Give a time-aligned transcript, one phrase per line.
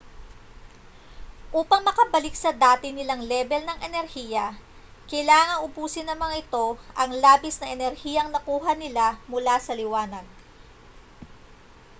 [1.59, 4.47] upang makabalik sa dati nilang lebel ng enerhiya
[5.11, 6.65] kailangang ubusin ng mga ito
[6.99, 10.25] ang labis na enerhiyang nakuha nila mula sa liwanag